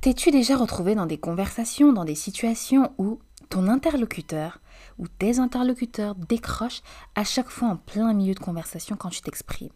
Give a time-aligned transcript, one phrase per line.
[0.00, 3.18] T'es-tu déjà retrouvé dans des conversations, dans des situations où
[3.50, 4.58] ton interlocuteur
[4.98, 6.80] ou tes interlocuteurs décrochent
[7.14, 9.68] à chaque fois en plein milieu de conversation quand tu t'exprimes?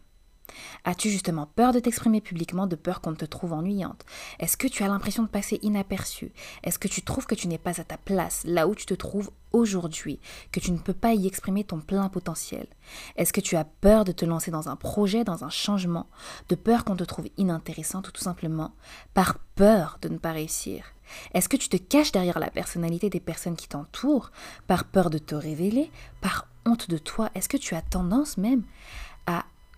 [0.83, 4.05] As-tu justement peur de t'exprimer publiquement, de peur qu'on te trouve ennuyante?
[4.39, 6.31] Est-ce que tu as l'impression de passer inaperçu?
[6.63, 8.93] Est-ce que tu trouves que tu n'es pas à ta place, là où tu te
[8.93, 10.19] trouves aujourd'hui,
[10.51, 12.67] que tu ne peux pas y exprimer ton plein potentiel?
[13.15, 16.07] Est-ce que tu as peur de te lancer dans un projet, dans un changement,
[16.49, 18.73] de peur qu'on te trouve inintéressante ou tout simplement
[19.13, 20.85] par peur de ne pas réussir?
[21.33, 24.31] Est-ce que tu te caches derrière la personnalité des personnes qui t'entourent,
[24.67, 27.29] par peur de te révéler, par honte de toi?
[27.35, 28.63] Est-ce que tu as tendance même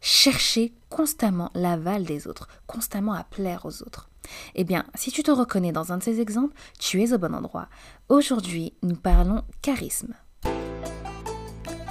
[0.07, 4.09] chercher constamment l'aval des autres, constamment à plaire aux autres.
[4.55, 7.35] Eh bien, si tu te reconnais dans un de ces exemples, tu es au bon
[7.35, 7.67] endroit.
[8.07, 10.13] Aujourd'hui, nous parlons charisme.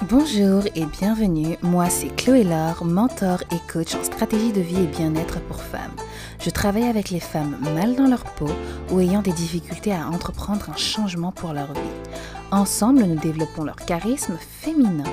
[0.09, 4.87] Bonjour et bienvenue, moi c'est Chloé Laure, mentor et coach en stratégie de vie et
[4.87, 5.95] bien-être pour femmes.
[6.39, 8.49] Je travaille avec les femmes mal dans leur peau
[8.91, 11.79] ou ayant des difficultés à entreprendre un changement pour leur vie.
[12.51, 15.03] Ensemble, nous développons leur charisme féminin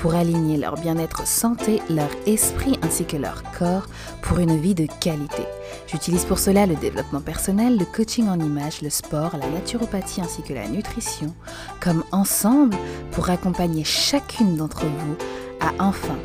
[0.00, 3.86] pour aligner leur bien-être santé, leur esprit ainsi que leur corps
[4.22, 5.42] pour une vie de qualité.
[5.88, 10.42] J'utilise pour cela le développement personnel, le coaching en images, le sport, la naturopathie ainsi
[10.42, 11.34] que la nutrition,
[11.80, 12.76] comme ensemble
[13.10, 15.16] pour accompagner chacune d'entre vous
[15.60, 16.16] à enfin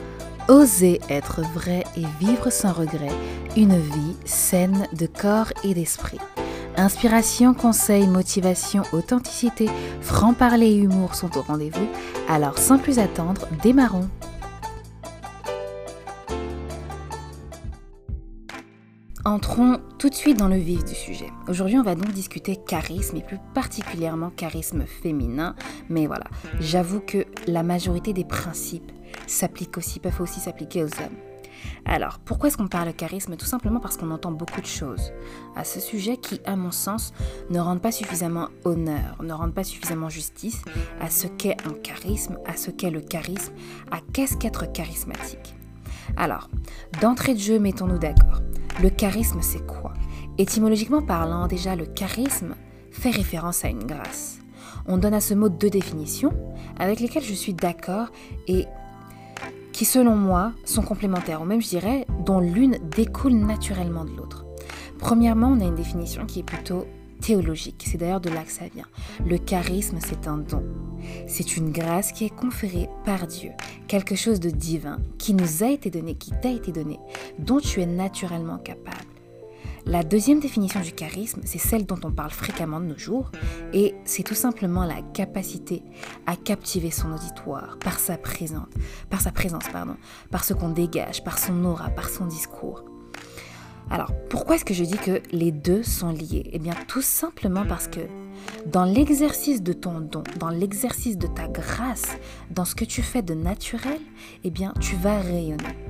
[0.49, 3.11] oser être vrai et vivre sans regret
[3.55, 6.19] une vie saine de corps et d'esprit.
[6.79, 9.67] Inspiration, conseils, motivation, authenticité,
[9.99, 11.85] franc-parler et humour sont au rendez-vous.
[12.29, 14.07] Alors sans plus attendre, démarrons.
[19.25, 21.27] Entrons tout de suite dans le vif du sujet.
[21.49, 25.55] Aujourd'hui, on va donc discuter charisme et plus particulièrement charisme féminin.
[25.89, 26.27] Mais voilà,
[26.61, 28.93] j'avoue que la majorité des principes
[29.27, 31.28] s'appliquent aussi, peuvent aussi s'appliquer aux hommes.
[31.91, 33.35] Alors, pourquoi est-ce qu'on parle charisme?
[33.35, 35.11] Tout simplement parce qu'on entend beaucoup de choses
[35.55, 37.13] à ce sujet qui, à mon sens,
[37.49, 40.61] ne rendent pas suffisamment honneur, ne rendent pas suffisamment justice
[41.01, 43.53] à ce qu'est un charisme, à ce qu'est le charisme,
[43.89, 45.55] à qu'est-ce qu'être charismatique.
[46.15, 46.47] Alors,
[47.01, 48.41] d'entrée de jeu, mettons-nous d'accord.
[48.83, 49.93] Le charisme, c'est quoi?
[50.37, 52.53] Étymologiquement parlant, déjà, le charisme
[52.91, 54.37] fait référence à une grâce.
[54.85, 56.33] On donne à ce mot deux définitions
[56.77, 58.09] avec lesquelles je suis d'accord
[58.47, 58.67] et
[59.79, 64.45] qui selon moi sont complémentaires, ou même je dirais dont l'une découle naturellement de l'autre.
[64.97, 66.85] Premièrement, on a une définition qui est plutôt
[67.21, 68.87] théologique, c'est d'ailleurs de là que ça vient.
[69.25, 70.65] Le charisme, c'est un don.
[71.27, 73.51] C'est une grâce qui est conférée par Dieu,
[73.87, 76.99] quelque chose de divin, qui nous a été donné, qui t'a été donné,
[77.37, 79.08] dont tu es naturellement capable.
[79.89, 83.31] La deuxième définition du charisme, c'est celle dont on parle fréquemment de nos jours,
[83.73, 85.81] et c'est tout simplement la capacité
[86.27, 88.67] à captiver son auditoire par sa présence,
[89.09, 89.63] par sa présence,
[90.29, 92.83] par ce qu'on dégage, par son aura, par son discours.
[93.89, 96.47] Alors, pourquoi est-ce que je dis que les deux sont liés?
[96.53, 98.01] Eh bien, tout simplement parce que
[98.67, 102.15] dans l'exercice de ton don, dans l'exercice de ta grâce,
[102.51, 103.99] dans ce que tu fais de naturel,
[104.43, 105.88] eh bien, tu vas rayonner.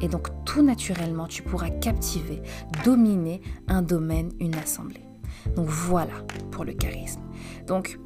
[0.00, 2.42] Et donc tout naturellement, tu pourras captiver,
[2.84, 5.02] dominer un domaine, une assemblée.
[5.56, 6.14] Donc voilà
[6.50, 7.20] pour le charisme.
[7.66, 7.98] Donc,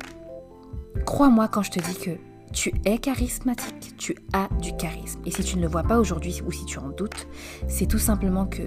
[1.07, 2.11] crois-moi quand je te dis que
[2.53, 5.21] tu es charismatique, tu as du charisme.
[5.25, 7.27] Et si tu ne le vois pas aujourd'hui ou si tu en doutes,
[7.67, 8.63] c'est tout simplement que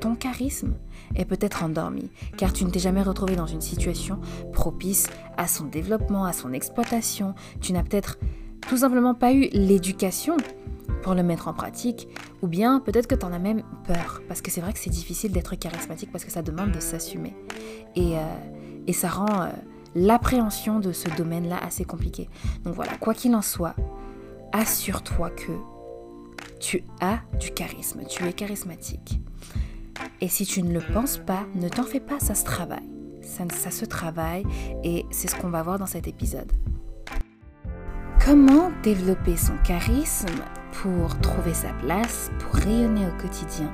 [0.00, 0.74] ton charisme
[1.16, 4.20] est peut-être endormi, car tu ne t'es jamais retrouvé dans une situation
[4.52, 7.34] propice à son développement, à son exploitation.
[7.60, 8.18] Tu n'as peut-être
[8.68, 10.36] tout simplement pas eu l'éducation
[11.04, 12.08] pour le mettre en pratique,
[12.40, 14.88] ou bien peut-être que tu en as même peur, parce que c'est vrai que c'est
[14.88, 17.36] difficile d'être charismatique parce que ça demande de s'assumer.
[17.94, 19.48] Et, euh, ça rend euh,
[19.94, 22.30] l'appréhension de ce domaine-là assez compliqué.
[22.64, 23.76] Donc voilà, quoi qu'il en soit,
[24.52, 25.52] assure-toi que
[26.58, 29.20] tu as du charisme, tu es charismatique.
[30.22, 32.88] Et si tu ne le penses pas, ne t'en fais pas, ça se travaille.
[33.20, 34.44] Ça se travaille
[34.84, 36.50] et c'est ce qu'on va voir dans cet épisode.
[38.24, 40.28] Comment développer son charisme
[40.82, 43.72] pour trouver sa place, pour rayonner au quotidien,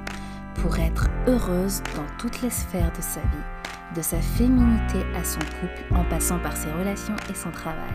[0.56, 5.38] pour être heureuse dans toutes les sphères de sa vie, de sa féminité à son
[5.38, 7.94] couple en passant par ses relations et son travail.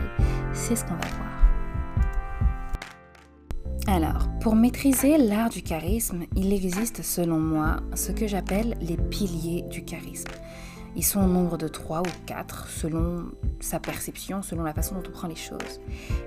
[0.52, 1.36] C'est ce qu'on va voir.
[3.88, 9.62] Alors, pour maîtriser l'art du charisme, il existe selon moi ce que j'appelle les piliers
[9.62, 10.32] du charisme.
[10.96, 13.26] Ils sont au nombre de trois ou quatre selon
[13.60, 15.80] sa perception, selon la façon dont on prend les choses.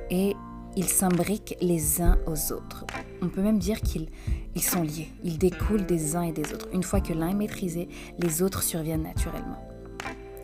[0.09, 0.35] Et
[0.75, 2.85] ils s'imbriquent les uns aux autres.
[3.21, 4.09] On peut même dire qu'ils
[4.55, 6.67] ils sont liés, ils découlent des uns et des autres.
[6.73, 7.87] Une fois que l'un est maîtrisé,
[8.17, 9.57] les autres surviennent naturellement.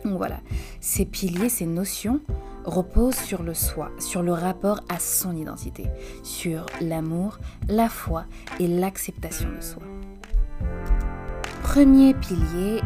[0.04, 0.40] Donc voilà,
[0.80, 2.20] ces piliers, ces notions
[2.64, 5.86] reposent sur le soi, sur le rapport à son identité,
[6.22, 7.38] sur l'amour,
[7.68, 8.24] la foi
[8.60, 9.82] et l'acceptation de soi.
[11.62, 12.80] Premier pilier,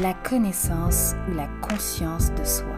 [0.00, 2.76] la connaissance ou la conscience de soi.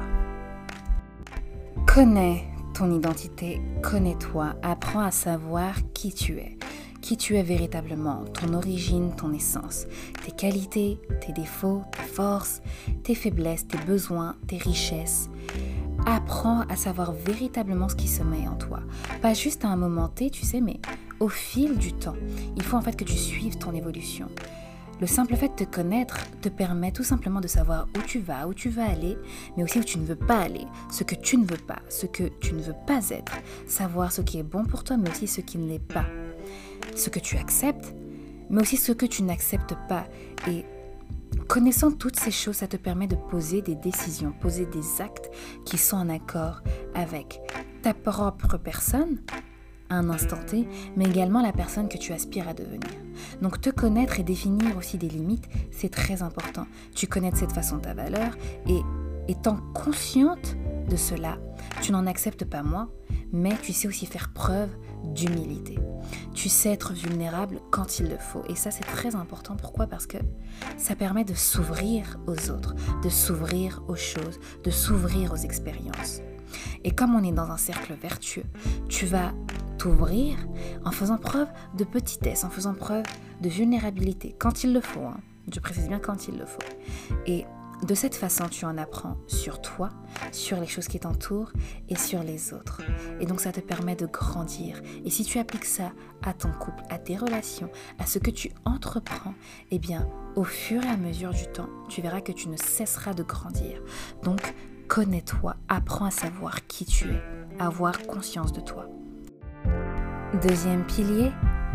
[1.86, 2.44] Connais
[2.78, 6.56] ton identité, connais-toi, apprends à savoir qui tu es,
[7.00, 9.86] qui tu es véritablement, ton origine, ton essence,
[10.24, 12.62] tes qualités, tes défauts, tes forces,
[13.02, 15.28] tes faiblesses, tes besoins, tes richesses.
[16.06, 18.78] Apprends à savoir véritablement ce qui sommeille en toi.
[19.22, 20.78] Pas juste à un moment T, tu sais, mais
[21.18, 22.16] au fil du temps.
[22.56, 24.28] Il faut en fait que tu suives ton évolution.
[25.00, 28.48] Le simple fait de te connaître te permet tout simplement de savoir où tu vas,
[28.48, 29.16] où tu vas aller,
[29.56, 32.06] mais aussi où tu ne veux pas aller, ce que tu ne veux pas, ce
[32.06, 33.32] que tu ne veux pas être,
[33.68, 36.06] savoir ce qui est bon pour toi, mais aussi ce qui ne l'est pas,
[36.96, 37.94] ce que tu acceptes,
[38.50, 40.04] mais aussi ce que tu n'acceptes pas.
[40.48, 40.64] Et
[41.46, 45.30] connaissant toutes ces choses, ça te permet de poser des décisions, poser des actes
[45.64, 46.62] qui sont en accord
[46.94, 47.40] avec
[47.82, 49.20] ta propre personne,
[49.90, 52.90] un instant T, mais également la personne que tu aspires à devenir.
[53.42, 56.66] Donc te connaître et définir aussi des limites, c'est très important.
[56.94, 58.36] Tu connais de cette façon ta valeur
[58.66, 58.80] et
[59.28, 60.56] étant consciente
[60.88, 61.38] de cela,
[61.82, 62.90] tu n'en acceptes pas moins,
[63.32, 64.70] mais tu sais aussi faire preuve
[65.04, 65.78] d'humilité.
[66.34, 68.42] Tu sais être vulnérable quand il le faut.
[68.48, 69.56] Et ça, c'est très important.
[69.56, 69.86] Pourquoi?
[69.86, 70.18] Parce que
[70.76, 76.20] ça permet de s'ouvrir aux autres, de s'ouvrir aux choses, de s'ouvrir aux expériences.
[76.84, 78.44] Et comme on est dans un cercle vertueux,
[78.88, 79.32] tu vas
[79.78, 80.36] t'ouvrir
[80.84, 83.04] en faisant preuve de petitesse, en faisant preuve
[83.40, 85.00] de vulnérabilité, quand il le faut.
[85.00, 85.20] Hein.
[85.52, 86.58] Je précise bien quand il le faut.
[87.26, 87.46] Et
[87.86, 89.90] de cette façon, tu en apprends sur toi,
[90.32, 91.52] sur les choses qui t'entourent
[91.88, 92.82] et sur les autres.
[93.20, 94.82] Et donc ça te permet de grandir.
[95.04, 95.92] Et si tu appliques ça
[96.22, 99.34] à ton couple, à tes relations, à ce que tu entreprends,
[99.70, 103.14] eh bien, au fur et à mesure du temps, tu verras que tu ne cesseras
[103.14, 103.80] de grandir.
[104.24, 104.54] Donc,
[104.88, 107.22] connais-toi, apprends à savoir qui tu es,
[107.60, 108.88] avoir conscience de toi.
[110.42, 111.32] Deuxième pilier,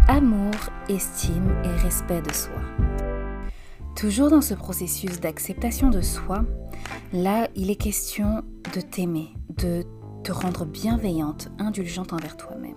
[0.07, 0.53] amour,
[0.87, 2.61] estime et respect de soi.
[3.93, 6.45] Toujours dans ce processus d'acceptation de soi,
[7.11, 8.43] là, il est question
[8.73, 9.83] de t'aimer, de
[10.23, 12.75] te rendre bienveillante, indulgente envers toi-même.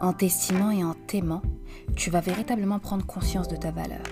[0.00, 1.40] En t'estimant et en t'aimant,
[1.94, 4.02] tu vas véritablement prendre conscience de ta valeur.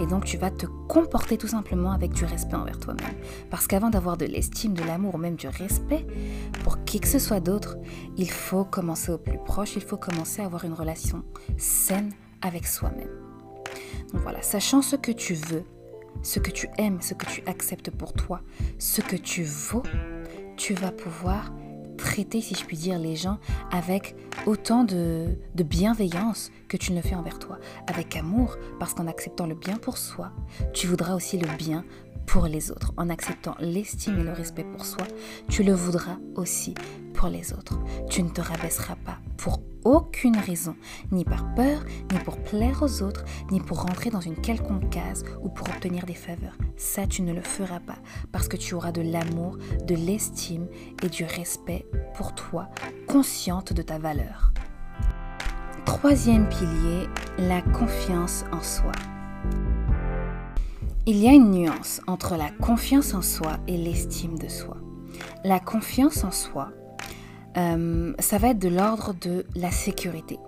[0.00, 3.14] Et donc tu vas te comporter tout simplement avec du respect envers toi-même.
[3.50, 6.06] Parce qu'avant d'avoir de l'estime, de l'amour ou même du respect
[6.62, 7.76] pour qui que ce soit d'autre,
[8.16, 11.24] il faut commencer au plus proche, il faut commencer à avoir une relation
[11.56, 12.12] saine
[12.42, 13.10] avec soi-même.
[14.12, 15.64] Donc voilà, sachant ce que tu veux,
[16.22, 18.40] ce que tu aimes, ce que tu acceptes pour toi,
[18.78, 19.82] ce que tu vaux,
[20.56, 21.50] tu vas pouvoir
[21.96, 23.38] traiter, si je puis dire, les gens
[23.72, 29.06] avec autant de, bienveillance que tu ne le fais envers toi, avec amour, parce qu'en
[29.06, 30.32] acceptant le bien pour soi,
[30.72, 31.84] tu voudras aussi le bien
[32.26, 32.92] pour les autres.
[32.96, 35.06] En acceptant l'estime et le respect pour soi,
[35.48, 36.74] tu le voudras aussi
[37.12, 37.78] pour les autres.
[38.10, 40.76] Tu ne te rabaisseras pas pour aucune raison,
[41.12, 45.24] ni par peur, ni pour plaire aux autres, ni pour rentrer dans une quelconque case
[45.42, 46.56] ou pour obtenir des faveurs.
[46.76, 47.98] Ça, tu ne le feras pas
[48.32, 50.66] parce que tu auras de l'amour, de l'estime
[51.02, 52.68] et du respect pour toi,
[53.06, 54.52] consciente de ta valeur.
[55.84, 58.92] Troisième pilier, la confiance en soi.
[61.06, 64.78] Il y a une nuance entre la confiance en soi et l'estime de soi.
[65.44, 66.72] La confiance en soi,
[67.58, 70.38] euh, ça va être de l'ordre de la sécurité.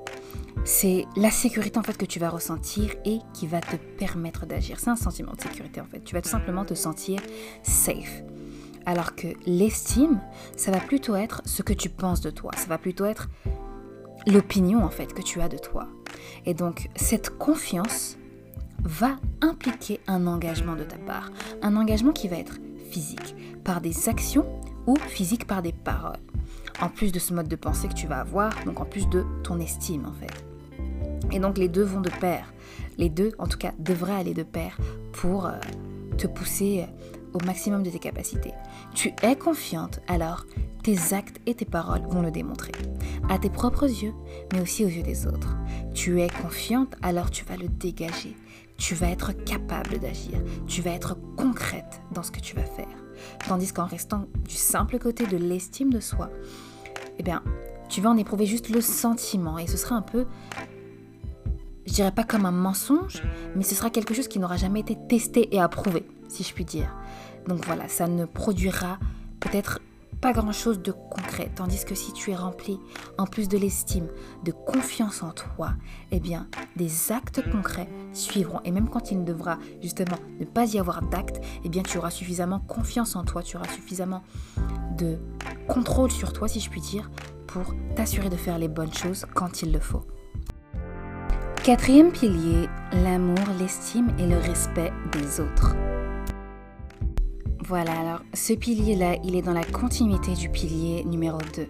[0.64, 4.80] C'est la sécurité en fait que tu vas ressentir et qui va te permettre d'agir.
[4.80, 6.02] C'est un sentiment de sécurité en fait.
[6.02, 7.20] Tu vas tout simplement te sentir
[7.62, 8.22] safe.
[8.86, 10.22] Alors que l'estime,
[10.56, 12.52] ça va plutôt être ce que tu penses de toi.
[12.56, 13.28] Ça va plutôt être
[14.26, 15.86] l'opinion en fait que tu as de toi.
[16.46, 18.16] Et donc cette confiance,
[18.86, 21.30] va impliquer un engagement de ta part.
[21.60, 22.58] Un engagement qui va être
[22.90, 24.46] physique par des actions
[24.86, 26.20] ou physique par des paroles.
[26.80, 29.24] En plus de ce mode de pensée que tu vas avoir, donc en plus de
[29.42, 30.44] ton estime en fait.
[31.32, 32.52] Et donc les deux vont de pair.
[32.98, 34.78] Les deux, en tout cas, devraient aller de pair
[35.12, 35.52] pour euh,
[36.16, 38.52] te pousser euh, au maximum de tes capacités.
[38.94, 40.46] Tu es confiante, alors
[40.82, 42.72] tes actes et tes paroles vont le démontrer.
[43.28, 44.14] À tes propres yeux,
[44.52, 45.56] mais aussi aux yeux des autres.
[45.92, 48.36] Tu es confiante, alors tu vas le dégager
[48.76, 52.86] tu vas être capable d'agir, tu vas être concrète dans ce que tu vas faire.
[53.48, 56.30] Tandis qu'en restant du simple côté de l'estime de soi,
[57.18, 57.42] eh bien,
[57.88, 60.26] tu vas en éprouver juste le sentiment et ce sera un peu,
[61.86, 63.22] je dirais pas comme un mensonge,
[63.54, 66.64] mais ce sera quelque chose qui n'aura jamais été testé et approuvé, si je puis
[66.64, 66.94] dire.
[67.46, 68.98] Donc voilà, ça ne produira
[69.40, 69.80] peut-être
[70.32, 71.50] grand-chose de concret.
[71.54, 72.78] Tandis que si tu es rempli,
[73.18, 74.08] en plus de l'estime,
[74.44, 75.74] de confiance en toi,
[76.10, 78.60] eh bien, des actes concrets suivront.
[78.64, 81.98] Et même quand il ne devra justement ne pas y avoir d'actes, eh bien, tu
[81.98, 84.22] auras suffisamment confiance en toi, tu auras suffisamment
[84.96, 85.18] de
[85.68, 87.10] contrôle sur toi, si je puis dire,
[87.46, 90.04] pour t'assurer de faire les bonnes choses quand il le faut.
[91.62, 95.74] Quatrième pilier, l'amour, l'estime et le respect des autres.
[97.68, 101.66] Voilà, alors ce pilier-là, il est dans la continuité du pilier numéro 2.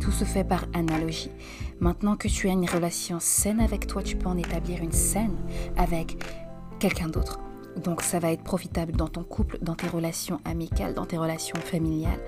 [0.00, 1.30] Tout se fait par analogie.
[1.78, 5.36] Maintenant que tu as une relation saine avec toi, tu peux en établir une saine
[5.76, 6.16] avec
[6.78, 7.38] quelqu'un d'autre.
[7.84, 11.60] Donc ça va être profitable dans ton couple, dans tes relations amicales, dans tes relations
[11.60, 12.20] familiales,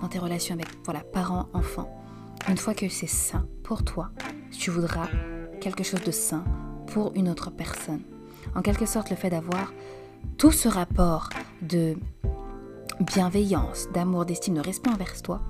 [0.00, 1.88] dans tes relations avec voilà, parents, enfants.
[2.48, 4.10] Une fois que c'est sain pour toi,
[4.50, 5.06] tu voudras
[5.60, 6.42] quelque chose de sain
[6.88, 8.02] pour une autre personne.
[8.56, 9.72] En quelque sorte, le fait d'avoir
[10.36, 11.28] tout ce rapport
[11.62, 11.96] de
[13.00, 15.40] bienveillance, d'amour, d'estime, de respect envers toi,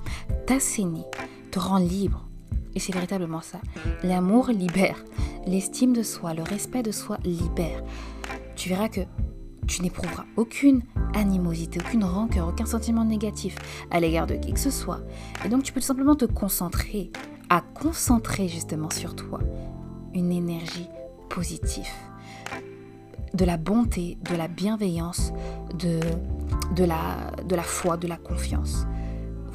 [0.46, 1.04] t'assainit,
[1.50, 2.26] te rend libre.
[2.74, 3.58] Et c'est véritablement ça.
[4.02, 5.02] L'amour libère.
[5.46, 7.82] L'estime de soi, le respect de soi libère.
[8.54, 9.00] Tu verras que
[9.66, 10.82] tu n'éprouveras aucune
[11.14, 13.56] animosité, aucune rancœur, aucun sentiment négatif
[13.90, 15.00] à l'égard de qui que ce soit.
[15.44, 17.10] Et donc tu peux tout simplement te concentrer,
[17.48, 19.40] à concentrer justement sur toi
[20.14, 20.88] une énergie
[21.28, 21.88] positive,
[23.34, 25.32] de la bonté, de la bienveillance,
[25.78, 26.00] de,
[26.74, 28.86] de, la, de la foi, de la confiance.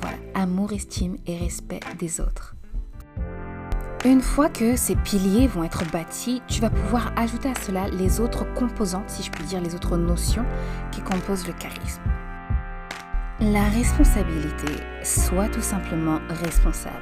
[0.01, 2.55] Voilà, amour, estime et respect des autres.
[4.03, 8.19] Une fois que ces piliers vont être bâtis, tu vas pouvoir ajouter à cela les
[8.19, 10.45] autres composantes, si je puis dire, les autres notions
[10.91, 12.01] qui composent le charisme.
[13.41, 16.95] La responsabilité, soit tout simplement responsable.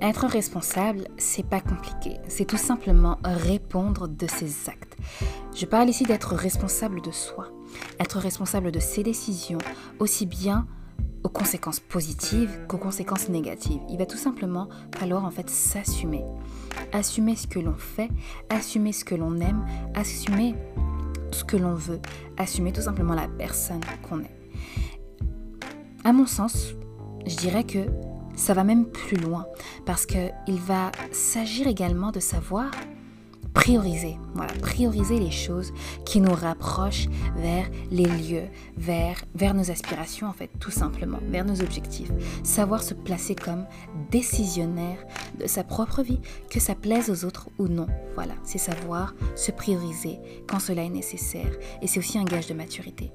[0.00, 4.96] Être responsable, c'est pas compliqué, c'est tout simplement répondre de ses actes.
[5.54, 7.48] Je parle ici d'être responsable de soi,
[8.00, 9.58] être responsable de ses décisions,
[9.98, 10.66] aussi bien
[11.22, 13.80] aux conséquences positives qu'aux conséquences négatives.
[13.88, 16.22] Il va tout simplement falloir en fait s'assumer.
[16.92, 18.10] Assumer ce que l'on fait,
[18.50, 20.54] assumer ce que l'on aime, assumer
[21.30, 22.00] ce que l'on veut,
[22.36, 24.36] assumer tout simplement la personne qu'on est.
[26.04, 26.74] À mon sens,
[27.26, 27.86] je dirais que
[28.36, 29.46] ça va même plus loin
[29.86, 32.70] parce qu'il va s'agir également de savoir
[33.54, 34.18] prioriser.
[34.34, 35.72] Voilà, prioriser les choses
[36.04, 37.06] qui nous rapprochent
[37.36, 42.10] vers les lieux, vers, vers nos aspirations en fait, tout simplement, vers nos objectifs.
[42.42, 43.64] Savoir se placer comme
[44.10, 44.98] décisionnaire
[45.38, 46.20] de sa propre vie,
[46.50, 47.86] que ça plaise aux autres ou non.
[48.14, 50.18] Voilà, c'est savoir se prioriser
[50.48, 51.56] quand cela est nécessaire.
[51.80, 53.12] Et c'est aussi un gage de maturité.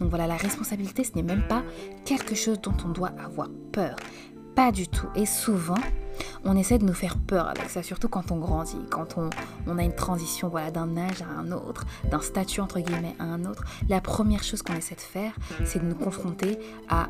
[0.00, 1.62] Donc voilà, la responsabilité, ce n'est même pas
[2.04, 3.96] quelque chose dont on doit avoir peur.
[4.54, 5.08] Pas du tout.
[5.14, 5.78] Et souvent,
[6.44, 9.16] on essaie de nous faire peur avec ça, surtout quand on grandit, quand
[9.66, 13.24] on, a une transition voilà, d'un âge à un autre, d'un statut entre guillemets à
[13.24, 13.64] un autre.
[13.88, 15.32] La première chose qu'on essaie de faire,
[15.64, 17.08] c'est de nous confronter à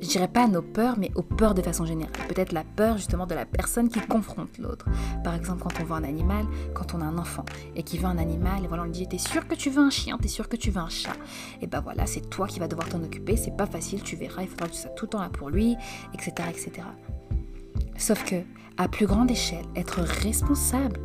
[0.00, 2.12] je dirais pas à nos peurs, mais aux peurs de façon générale.
[2.28, 4.86] Peut-être la peur justement de la personne qui confronte l'autre.
[5.24, 8.06] Par exemple, quand on veut un animal, quand on a un enfant et qui veut
[8.06, 10.18] un animal, et voilà, on lui dit T'es sûr que tu veux un chien?
[10.18, 11.16] T'es sûr que tu veux un chat?
[11.60, 13.36] Et ben voilà, c'est toi qui vas devoir t'en occuper.
[13.36, 15.50] C'est pas facile, tu verras, il faudra que tu sois tout le temps là pour
[15.50, 15.76] lui,
[16.14, 16.32] etc.
[16.48, 16.86] etc.
[17.96, 18.36] Sauf que,
[18.76, 21.00] à plus grande échelle, être responsable,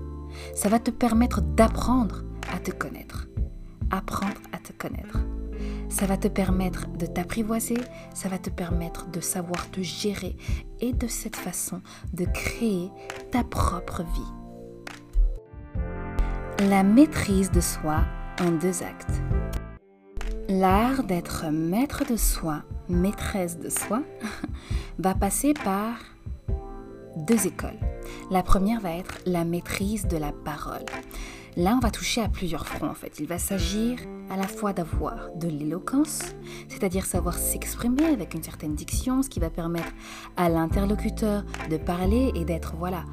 [0.55, 2.23] ça va te permettre d'apprendre
[2.53, 3.27] à te connaître.
[3.89, 5.17] Apprendre à te connaître.
[5.93, 7.77] Ça va te permettre de t'apprivoiser,
[8.15, 10.35] ça va te permettre de savoir te gérer
[10.81, 11.83] et de cette façon
[12.13, 12.89] de créer
[13.29, 15.77] ta propre vie.
[16.67, 17.99] La maîtrise de soi
[18.41, 19.21] en deux actes.
[20.49, 24.01] L'art d'être maître de soi, maîtresse de soi,
[24.97, 25.99] va passer par
[27.17, 27.92] deux écoles.
[28.31, 30.85] La première va être la maîtrise de la parole.
[31.55, 33.19] Là, on va toucher à plusieurs fronts en fait.
[33.19, 36.21] Il va s'agir à la fois d'avoir de l'éloquence,
[36.67, 39.93] c'est-à-dire savoir s'exprimer avec une certaine diction, ce qui va permettre
[40.35, 43.05] à l'interlocuteur de parler et d'être voilà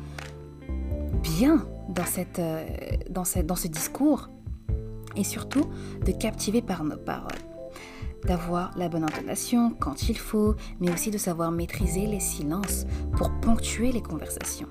[1.23, 2.65] bien dans, cette, euh,
[3.11, 4.31] dans, cette, dans ce discours
[5.17, 5.69] et surtout
[6.07, 7.29] de captiver par nos paroles
[8.25, 12.85] d'avoir la bonne intonation quand il faut, mais aussi de savoir maîtriser les silences
[13.17, 14.69] pour ponctuer les conversations.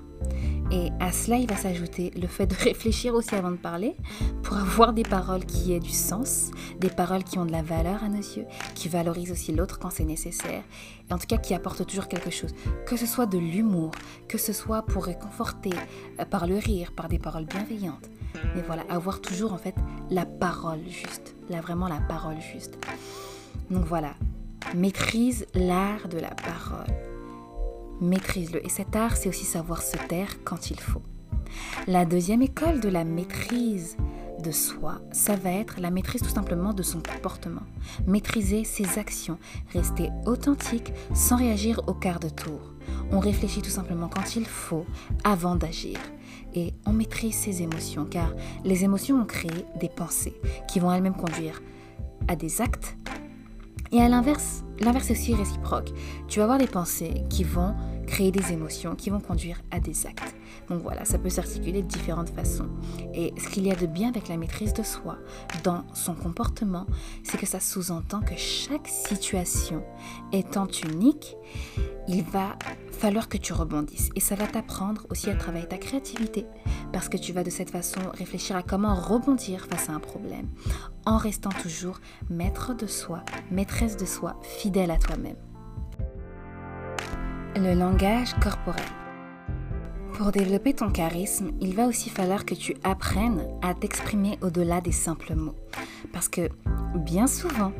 [0.72, 3.96] Et à cela, il va s'ajouter le fait de réfléchir aussi avant de parler
[4.42, 8.04] pour avoir des paroles qui aient du sens, des paroles qui ont de la valeur
[8.04, 10.62] à nos yeux, qui valorisent aussi l'autre quand c'est nécessaire,
[11.08, 12.54] et en tout cas qui apportent toujours quelque chose.
[12.86, 13.90] Que ce soit de l'humour,
[14.28, 15.72] que ce soit pour réconforter,
[16.20, 18.08] euh, par le rire, par des paroles bienveillantes.
[18.54, 19.74] Mais voilà, avoir toujours en fait
[20.08, 22.78] la parole juste, là vraiment la parole juste.
[23.70, 24.14] Donc voilà,
[24.74, 27.09] maîtrise l'art de la parole.
[28.00, 28.64] Maîtrise-le.
[28.64, 31.02] Et cet art, c'est aussi savoir se taire quand il faut.
[31.86, 33.96] La deuxième école de la maîtrise
[34.42, 37.62] de soi, ça va être la maîtrise tout simplement de son comportement.
[38.06, 39.38] Maîtriser ses actions,
[39.72, 42.72] rester authentique sans réagir au quart de tour.
[43.12, 44.86] On réfléchit tout simplement quand il faut
[45.24, 45.98] avant d'agir.
[46.54, 48.32] Et on maîtrise ses émotions car
[48.64, 51.60] les émotions ont créé des pensées qui vont elles-mêmes conduire
[52.28, 52.96] à des actes
[53.92, 55.90] et à l'inverse, l'inverse est aussi réciproque.
[56.28, 57.74] Tu vas avoir des pensées qui vont
[58.06, 60.34] créer des émotions qui vont conduire à des actes.
[60.70, 62.68] Donc voilà, ça peut s'articuler de différentes façons.
[63.12, 65.18] Et ce qu'il y a de bien avec la maîtrise de soi
[65.64, 66.86] dans son comportement,
[67.24, 69.82] c'est que ça sous-entend que chaque situation
[70.32, 71.36] étant unique,
[72.06, 72.56] il va
[72.92, 74.10] falloir que tu rebondisses.
[74.14, 76.46] Et ça va t'apprendre aussi à travailler ta créativité,
[76.92, 80.48] parce que tu vas de cette façon réfléchir à comment rebondir face à un problème,
[81.04, 81.98] en restant toujours
[82.28, 85.36] maître de soi, maîtresse de soi, fidèle à toi-même.
[87.56, 88.99] Le langage corporel.
[90.20, 94.92] Pour développer ton charisme, il va aussi falloir que tu apprennes à t'exprimer au-delà des
[94.92, 95.54] simples mots.
[96.12, 96.50] Parce que
[96.94, 97.72] bien souvent,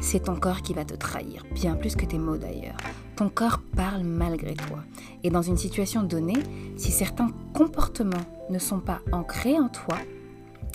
[0.00, 2.76] c'est ton corps qui va te trahir, bien plus que tes mots d'ailleurs.
[3.14, 4.80] Ton corps parle malgré toi.
[5.22, 6.42] Et dans une situation donnée,
[6.76, 9.98] si certains comportements ne sont pas ancrés en toi,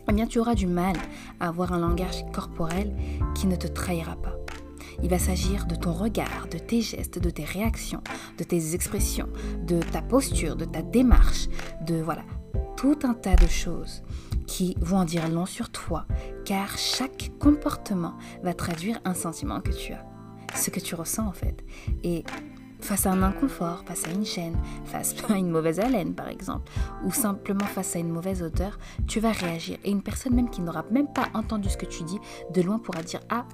[0.09, 0.95] eh bien tu auras du mal
[1.41, 2.95] à avoir un langage corporel
[3.35, 4.37] qui ne te trahira pas.
[5.01, 8.01] Il va s'agir de ton regard, de tes gestes, de tes réactions,
[8.37, 9.29] de tes expressions,
[9.65, 11.47] de ta posture, de ta démarche,
[11.85, 12.23] de voilà,
[12.75, 14.03] tout un tas de choses
[14.45, 16.05] qui vont en dire long sur toi,
[16.43, 20.03] car chaque comportement va traduire un sentiment que tu as,
[20.55, 21.63] ce que tu ressens en fait.
[22.03, 22.23] Et
[22.81, 26.71] face à un inconfort, face à une gêne, face à une mauvaise haleine par exemple,
[27.05, 29.77] ou simplement face à une mauvaise odeur, tu vas réagir.
[29.83, 32.19] Et une personne même qui n'aura même pas entendu ce que tu dis,
[32.53, 33.45] de loin pourra dire Ah,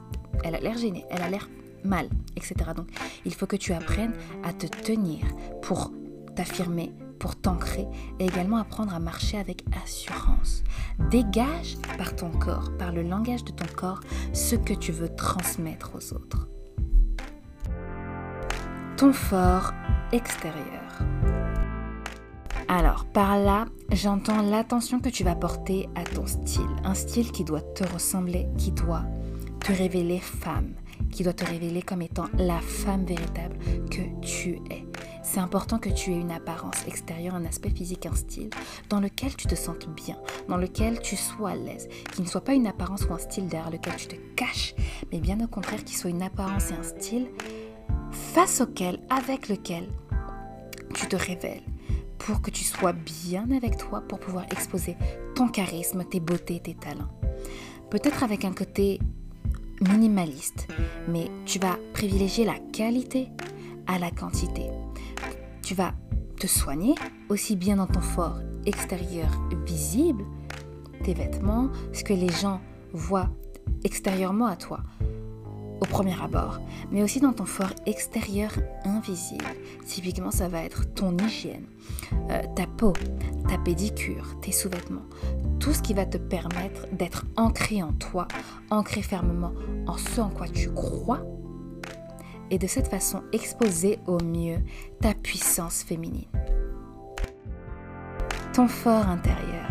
[0.43, 1.49] elle a l'air gênée, elle a l'air
[1.83, 2.55] mal, etc.
[2.75, 2.87] Donc
[3.25, 4.13] il faut que tu apprennes
[4.43, 5.25] à te tenir
[5.61, 5.91] pour
[6.35, 7.87] t'affirmer, pour t'ancrer
[8.19, 10.63] et également apprendre à marcher avec assurance.
[11.09, 14.01] Dégage par ton corps, par le langage de ton corps,
[14.33, 16.47] ce que tu veux transmettre aux autres.
[18.97, 19.73] Ton fort
[20.11, 20.99] extérieur.
[22.67, 26.63] Alors, par là, j'entends l'attention que tu vas porter à ton style.
[26.83, 29.03] Un style qui doit te ressembler, qui doit
[29.65, 30.75] te révéler femme,
[31.12, 33.57] qui doit te révéler comme étant la femme véritable
[33.89, 34.86] que tu es.
[35.24, 38.51] C'est important que tu aies une apparence extérieure, un aspect physique, un style
[38.89, 40.17] dans lequel tu te sentes bien,
[40.48, 43.48] dans lequel tu sois à l'aise, qui ne soit pas une apparence ou un style
[43.48, 44.75] derrière lequel tu te caches,
[45.12, 47.25] mais bien au contraire qui soit une apparence et un style
[48.12, 49.89] face auquel, avec lequel
[50.94, 51.63] tu te révèles
[52.20, 54.96] pour que tu sois bien avec toi, pour pouvoir exposer
[55.33, 57.09] ton charisme, tes beautés, tes talents.
[57.89, 59.00] Peut-être avec un côté
[59.89, 60.67] minimaliste,
[61.07, 63.29] mais tu vas privilégier la qualité
[63.87, 64.69] à la quantité.
[65.61, 65.93] Tu vas
[66.39, 66.95] te soigner
[67.29, 69.29] aussi bien dans ton fort extérieur
[69.65, 70.25] visible,
[71.03, 72.61] tes vêtements, ce que les gens
[72.93, 73.29] voient
[73.83, 74.81] extérieurement à toi
[75.81, 76.59] au premier abord,
[76.92, 78.51] mais aussi dans ton fort extérieur
[78.85, 79.46] invisible.
[79.85, 81.66] Typiquement, ça va être ton hygiène,
[82.29, 82.94] euh, ta peau,
[83.48, 85.05] ta pédicure, tes sous-vêtements,
[85.59, 88.27] tout ce qui va te permettre d'être ancré en toi,
[88.70, 89.53] ancré fermement
[89.88, 91.22] en ce en quoi tu crois,
[92.51, 94.59] et de cette façon exposer au mieux
[95.01, 96.25] ta puissance féminine.
[98.53, 99.68] Ton fort intérieur.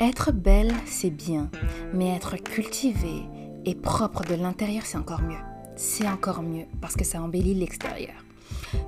[0.00, 1.50] Être belle, c'est bien,
[1.92, 3.24] mais être cultivée
[3.64, 5.38] et propre de l'intérieur, c'est encore mieux.
[5.76, 8.14] C'est encore mieux parce que ça embellit l'extérieur.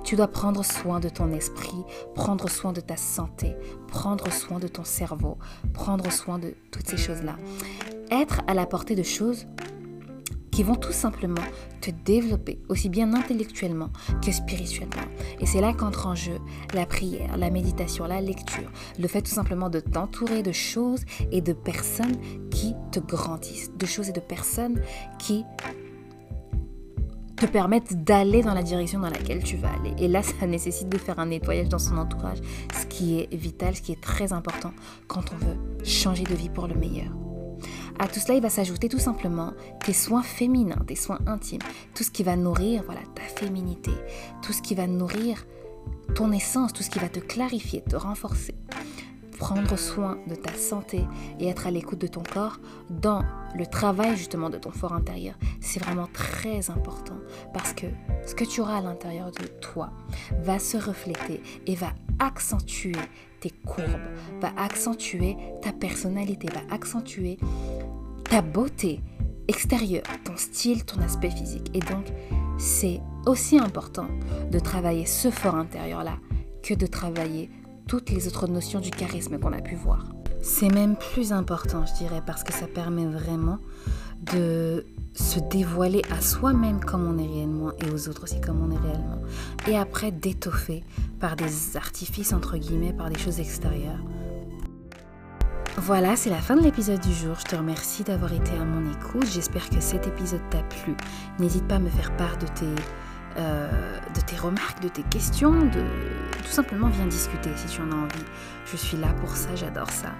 [0.03, 1.83] Tu dois prendre soin de ton esprit,
[2.13, 3.55] prendre soin de ta santé,
[3.87, 5.37] prendre soin de ton cerveau,
[5.73, 7.35] prendre soin de toutes ces choses-là.
[8.11, 9.45] Être à la portée de choses
[10.55, 11.41] qui vont tout simplement
[11.81, 13.89] te développer aussi bien intellectuellement
[14.25, 15.03] que spirituellement.
[15.41, 16.39] Et c'est là qu'entre en jeu
[16.73, 21.41] la prière, la méditation, la lecture, le fait tout simplement de t'entourer de choses et
[21.41, 22.15] de personnes
[22.51, 24.81] qui te grandissent, de choses et de personnes
[25.19, 25.43] qui
[27.35, 29.93] te permettent d'aller dans la direction dans laquelle tu vas aller.
[29.97, 32.37] Et là, ça nécessite de faire un nettoyage dans son entourage,
[32.73, 34.71] ce qui est vital, ce qui est très important
[35.07, 37.11] quand on veut changer de vie pour le meilleur.
[37.97, 39.53] À tout cela, il va s'ajouter tout simplement
[39.83, 41.61] tes soins féminins, tes soins intimes,
[41.93, 43.91] tout ce qui va nourrir voilà, ta féminité,
[44.41, 45.45] tout ce qui va nourrir
[46.13, 48.55] ton essence, tout ce qui va te clarifier, te renforcer.
[49.37, 51.01] Prendre soin de ta santé
[51.39, 52.57] et être à l'écoute de ton corps
[52.89, 57.17] dans le travail justement de ton fort intérieur, c'est vraiment très important
[57.53, 57.87] parce que
[58.25, 59.91] ce que tu auras à l'intérieur de toi
[60.41, 62.95] va se refléter et va accentuer
[63.41, 63.85] tes courbes,
[64.39, 67.37] va accentuer ta personnalité, va accentuer
[68.29, 69.01] ta beauté
[69.47, 71.69] extérieure, ton style, ton aspect physique.
[71.73, 72.05] Et donc,
[72.57, 74.07] c'est aussi important
[74.51, 76.17] de travailler ce fort intérieur-là
[76.63, 77.49] que de travailler
[77.87, 80.05] toutes les autres notions du charisme qu'on a pu voir.
[80.41, 83.59] C'est même plus important, je dirais, parce que ça permet vraiment
[84.21, 88.71] de se dévoiler à soi-même comme on est réellement et aux autres aussi comme on
[88.71, 89.21] est réellement.
[89.67, 90.83] Et après d'étoffer
[91.19, 94.03] par des artifices, entre guillemets, par des choses extérieures.
[95.77, 97.35] Voilà, c'est la fin de l'épisode du jour.
[97.37, 99.27] Je te remercie d'avoir été à mon écoute.
[99.29, 100.95] J'espère que cet épisode t'a plu.
[101.37, 102.81] N'hésite pas à me faire part de tes
[103.37, 105.83] euh, de tes remarques, de tes questions, de
[106.41, 108.25] tout simplement viens discuter si tu en as envie.
[108.65, 110.13] Je suis là pour ça, j'adore ça.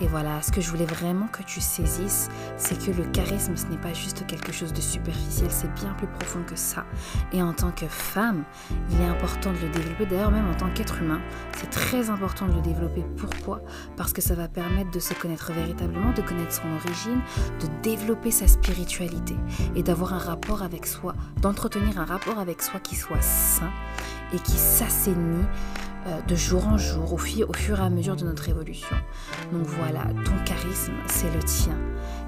[0.00, 3.66] Et voilà, ce que je voulais vraiment que tu saisisses, c'est que le charisme, ce
[3.66, 6.84] n'est pas juste quelque chose de superficiel, c'est bien plus profond que ça.
[7.32, 8.44] Et en tant que femme,
[8.90, 10.06] il est important de le développer.
[10.06, 11.20] D'ailleurs, même en tant qu'être humain,
[11.56, 13.04] c'est très important de le développer.
[13.16, 13.62] Pourquoi?
[13.96, 17.20] Parce que ça va permettre de se connaître véritablement, de connaître son origine,
[17.60, 19.36] de développer sa spiritualité
[19.74, 23.70] et d'avoir un rapport avec soi, d'entretenir un rapport avec soi qui soit sain
[24.34, 25.46] et qui s'assainit
[26.26, 28.96] de jour en jour, au, au fur et à mesure de notre évolution.
[29.52, 31.76] Donc voilà, ton charisme, c'est le tien.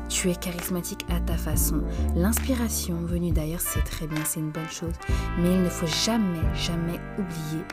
[0.09, 1.83] Tu es charismatique à ta façon.
[2.17, 4.95] L'inspiration venue d'ailleurs, c'est très bien, c'est une bonne chose.
[5.39, 7.65] Mais il ne faut jamais, jamais oublier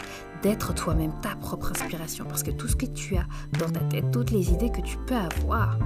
[0.42, 2.26] d'être toi-même ta propre inspiration.
[2.26, 3.26] Parce que tout ce que tu as
[3.58, 5.80] dans ta tête, toutes les idées que tu peux avoir,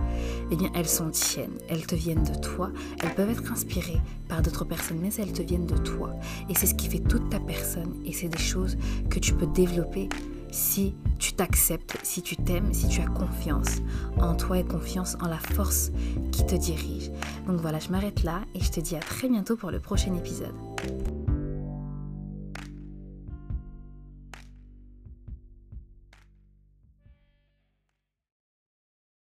[0.51, 1.57] eh bien, elles sont tiennes.
[1.69, 2.71] Elles te viennent de toi.
[3.01, 6.11] Elles peuvent être inspirées par d'autres personnes, mais elles te viennent de toi.
[6.49, 8.01] Et c'est ce qui fait toute ta personne.
[8.05, 8.75] Et c'est des choses
[9.09, 10.09] que tu peux développer
[10.51, 13.77] si tu t'acceptes, si tu t'aimes, si tu as confiance
[14.19, 15.91] en toi et confiance en la force
[16.31, 17.11] qui te dirige.
[17.47, 20.15] Donc voilà, je m'arrête là et je te dis à très bientôt pour le prochain
[20.15, 20.55] épisode.